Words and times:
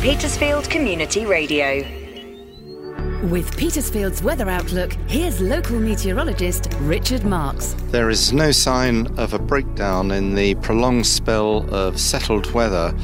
Petersfield 0.00 0.70
Community 0.70 1.26
Radio. 1.26 1.84
With 3.26 3.56
Petersfield's 3.56 4.22
weather 4.22 4.48
outlook, 4.48 4.92
here's 5.08 5.40
local 5.40 5.80
meteorologist 5.80 6.68
Richard 6.82 7.24
Marks. 7.24 7.74
There 7.88 8.08
is 8.08 8.32
no 8.32 8.52
sign 8.52 9.08
of 9.18 9.34
a 9.34 9.40
breakdown 9.40 10.12
in 10.12 10.36
the 10.36 10.54
prolonged 10.54 11.08
spell 11.08 11.68
of 11.74 11.98
settled 11.98 12.48
weather 12.52 12.94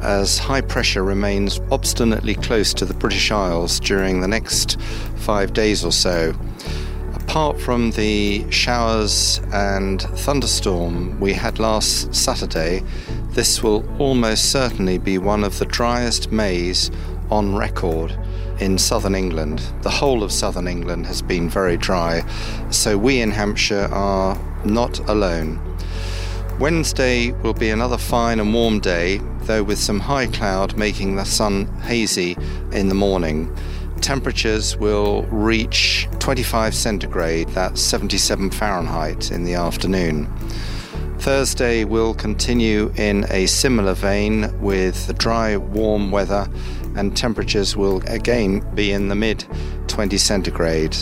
as 0.00 0.38
high 0.38 0.60
pressure 0.60 1.02
remains 1.02 1.58
obstinately 1.72 2.36
close 2.36 2.72
to 2.74 2.84
the 2.84 2.94
British 2.94 3.32
Isles 3.32 3.80
during 3.80 4.20
the 4.20 4.28
next 4.28 4.80
five 5.16 5.54
days 5.54 5.84
or 5.84 5.90
so. 5.90 6.34
Apart 7.14 7.60
from 7.60 7.90
the 7.90 8.48
showers 8.52 9.40
and 9.52 10.02
thunderstorm 10.02 11.18
we 11.18 11.32
had 11.32 11.58
last 11.58 12.14
Saturday, 12.14 12.84
this 13.34 13.62
will 13.62 13.84
almost 14.00 14.50
certainly 14.50 14.98
be 14.98 15.18
one 15.18 15.44
of 15.44 15.58
the 15.58 15.66
driest 15.66 16.32
Mays 16.32 16.90
on 17.30 17.54
record 17.54 18.16
in 18.60 18.78
southern 18.78 19.14
England. 19.14 19.60
The 19.82 19.90
whole 19.90 20.22
of 20.22 20.32
southern 20.32 20.66
England 20.66 21.06
has 21.06 21.20
been 21.20 21.48
very 21.48 21.76
dry, 21.76 22.22
so 22.70 22.96
we 22.96 23.20
in 23.20 23.30
Hampshire 23.30 23.88
are 23.92 24.38
not 24.64 24.98
alone. 25.08 25.60
Wednesday 26.58 27.32
will 27.42 27.54
be 27.54 27.70
another 27.70 27.98
fine 27.98 28.38
and 28.38 28.54
warm 28.54 28.78
day, 28.78 29.18
though 29.42 29.64
with 29.64 29.78
some 29.78 30.00
high 30.00 30.28
cloud 30.28 30.76
making 30.76 31.16
the 31.16 31.24
sun 31.24 31.66
hazy 31.82 32.36
in 32.72 32.88
the 32.88 32.94
morning 32.94 33.54
temperatures 34.04 34.76
will 34.76 35.22
reach 35.30 36.06
25 36.18 36.74
centigrade, 36.74 37.48
that's 37.48 37.80
77 37.80 38.50
Fahrenheit, 38.50 39.30
in 39.30 39.44
the 39.44 39.54
afternoon. 39.54 40.30
Thursday 41.24 41.84
will 41.84 42.12
continue 42.12 42.92
in 42.96 43.24
a 43.30 43.46
similar 43.46 43.94
vein 43.94 44.54
with 44.60 45.16
dry, 45.16 45.56
warm 45.56 46.10
weather, 46.10 46.46
and 46.96 47.16
temperatures 47.16 47.74
will 47.74 48.02
again 48.08 48.60
be 48.74 48.92
in 48.92 49.08
the 49.08 49.14
mid 49.14 49.46
20 49.88 50.18
centigrade. 50.18 50.94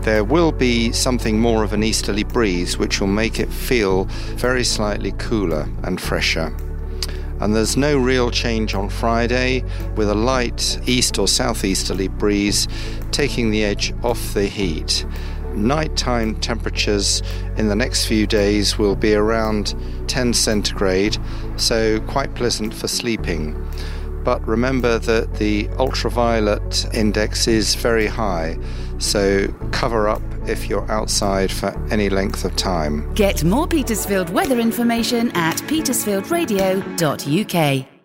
There 0.00 0.24
will 0.24 0.52
be 0.52 0.90
something 0.92 1.38
more 1.38 1.62
of 1.62 1.74
an 1.74 1.82
easterly 1.82 2.24
breeze, 2.24 2.78
which 2.78 2.98
will 2.98 3.08
make 3.08 3.38
it 3.38 3.52
feel 3.52 4.04
very 4.36 4.64
slightly 4.64 5.12
cooler 5.18 5.68
and 5.82 6.00
fresher 6.00 6.56
and 7.40 7.56
there's 7.56 7.76
no 7.76 7.96
real 7.96 8.30
change 8.30 8.74
on 8.74 8.88
Friday 8.90 9.64
with 9.96 10.10
a 10.10 10.14
light 10.14 10.78
east 10.86 11.18
or 11.18 11.26
southeasterly 11.26 12.06
breeze 12.06 12.68
taking 13.12 13.50
the 13.50 13.64
edge 13.64 13.94
off 14.02 14.34
the 14.34 14.44
heat. 14.44 15.06
Nighttime 15.54 16.36
temperatures 16.36 17.22
in 17.56 17.68
the 17.68 17.76
next 17.76 18.06
few 18.06 18.26
days 18.26 18.78
will 18.78 18.96
be 18.96 19.14
around 19.14 19.74
10 20.08 20.34
centigrade, 20.34 21.16
so 21.56 22.00
quite 22.00 22.34
pleasant 22.34 22.74
for 22.74 22.88
sleeping. 22.88 23.56
But 24.24 24.44
remember 24.46 24.98
that 24.98 25.34
the 25.34 25.68
ultraviolet 25.78 26.86
index 26.94 27.46
is 27.48 27.74
very 27.74 28.06
high, 28.06 28.58
so 28.98 29.48
cover 29.72 30.08
up 30.08 30.22
if 30.46 30.68
you're 30.68 30.88
outside 30.90 31.50
for 31.50 31.74
any 31.90 32.10
length 32.10 32.44
of 32.44 32.54
time. 32.56 33.10
Get 33.14 33.44
more 33.44 33.66
Petersfield 33.66 34.28
weather 34.30 34.58
information 34.58 35.30
at 35.32 35.56
petersfieldradio.uk. 35.62 37.99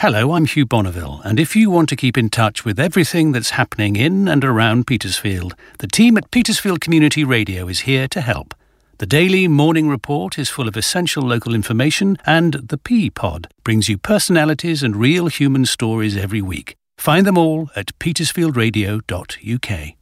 Hello, 0.00 0.34
I'm 0.34 0.46
Hugh 0.46 0.64
Bonneville, 0.64 1.20
and 1.24 1.40
if 1.40 1.56
you 1.56 1.70
want 1.70 1.88
to 1.88 1.96
keep 1.96 2.16
in 2.16 2.30
touch 2.30 2.64
with 2.64 2.78
everything 2.78 3.32
that's 3.32 3.50
happening 3.50 3.96
in 3.96 4.28
and 4.28 4.44
around 4.44 4.86
Petersfield, 4.86 5.56
the 5.80 5.88
team 5.88 6.16
at 6.16 6.30
Petersfield 6.30 6.80
Community 6.80 7.24
Radio 7.24 7.66
is 7.66 7.80
here 7.80 8.06
to 8.06 8.20
help. 8.20 8.54
The 8.98 9.06
daily 9.06 9.48
morning 9.48 9.88
report 9.88 10.38
is 10.38 10.50
full 10.50 10.68
of 10.68 10.76
essential 10.76 11.24
local 11.24 11.52
information, 11.52 12.16
and 12.24 12.68
the 12.68 12.78
P 12.78 13.10
Pod 13.10 13.48
brings 13.64 13.88
you 13.88 13.98
personalities 13.98 14.84
and 14.84 14.94
real 14.94 15.26
human 15.26 15.66
stories 15.66 16.16
every 16.16 16.42
week. 16.42 16.76
Find 16.96 17.26
them 17.26 17.36
all 17.36 17.68
at 17.74 17.98
petersfieldradio.uk. 17.98 19.98